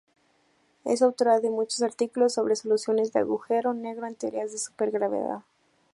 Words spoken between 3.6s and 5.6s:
negro en teorías de supergravedad.